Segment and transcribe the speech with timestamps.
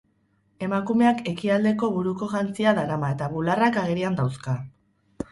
[0.67, 4.57] Emakumeak ekialdeko buruko jantzia darama eta bularrak agerian dauzka.